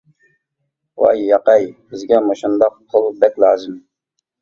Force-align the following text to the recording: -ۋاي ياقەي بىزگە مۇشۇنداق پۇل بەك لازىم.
-ۋاي 1.01 1.21
ياقەي 1.27 1.69
بىزگە 1.93 2.25
مۇشۇنداق 2.31 2.83
پۇل 2.91 3.09
بەك 3.25 3.43
لازىم. 3.49 3.81